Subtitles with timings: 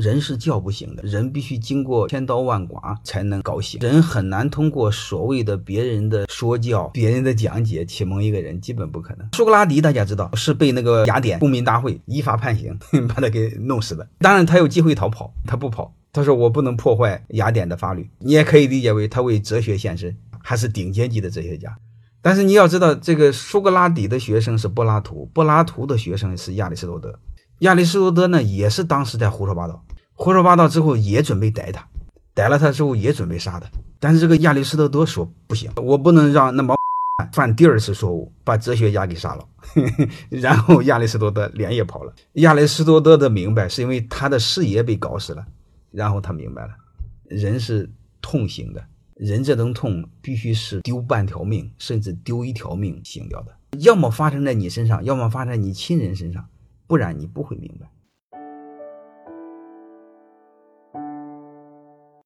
[0.00, 3.78] 人是叫不醒的，人必须经过千刀万剐才能搞醒。
[3.80, 9.28] 人很难通过所谓的别人的说教、别人的讲解启蒙一个人，基本不可能。
[9.34, 12.76] 苏格拉底大家知道是被那个雅典公民大会依法判刑，
[13.06, 14.08] 把他给弄死的。
[14.18, 15.94] 当然他有机会逃跑，他不跑。
[16.12, 18.10] 他说我不能破坏雅典的法律。
[18.18, 21.76] 你也可以理解为他为哲学献身，还是顶尖级的哲学家。
[22.20, 27.18] 但是你要知道，这个苏格拉底的学生是柏拉图，柏拉图的学生是亚里士多德。
[27.60, 31.86] 亚里士多德呢，也是当时在胡说八道，胡说八道之后也准备逮他，
[32.34, 33.68] 逮了他之后也准备杀他。
[33.98, 36.74] 但是这个亚里士多德说不行，我不能让那毛
[37.34, 39.46] 犯第二次错误，把哲学家给杀了。
[40.30, 42.14] 然后亚里士多德连夜跑了。
[42.34, 45.44] 亚里士多德的明白是因为他的事业被搞死了，
[45.90, 46.70] 然后他明白了，
[47.24, 47.90] 人是
[48.22, 48.82] 痛醒的，
[49.16, 56.42] 人这种痛必须是丢半条命，甚至丢一条命醒掉的，要么发生在你身上，要么发生在你亲人身上。
[56.90, 57.86] 不然你不会明白。